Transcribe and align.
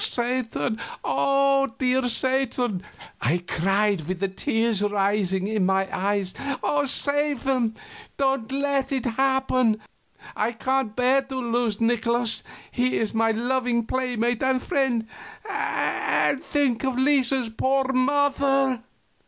"Oh, 0.01 0.01
Satan! 0.07 0.79
oh, 1.03 1.75
dear 1.77 2.09
Satan!" 2.09 2.81
I 3.21 3.37
cried, 3.45 4.07
with 4.07 4.19
the 4.19 4.27
tears 4.29 4.81
rising 4.81 5.45
in 5.47 5.63
my 5.67 5.87
eyes, 5.95 6.33
"save 6.85 7.43
them! 7.43 7.75
Don't 8.17 8.51
let 8.51 8.91
it 8.91 9.05
happen. 9.05 9.79
I 10.35 10.53
can't 10.53 10.95
bear 10.95 11.21
to 11.21 11.35
lose 11.37 11.79
Nikolaus, 11.79 12.41
he 12.71 12.97
is 12.97 13.13
my 13.13 13.29
loving 13.29 13.85
playmate 13.85 14.41
and 14.41 14.59
friend; 14.59 15.05
and 15.47 16.41
think 16.41 16.83
of 16.83 16.97
Lisa's 16.97 17.49
poor 17.49 17.93
mother!" 17.93 18.81